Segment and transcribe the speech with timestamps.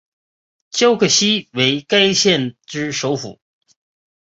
[0.71, 3.39] 皎克西为该县之首府。